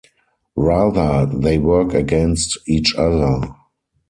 Rather, 0.55 1.27
they 1.27 1.59
work 1.59 1.93
against 1.93 2.57
each 2.65 2.95
other. 2.95 3.53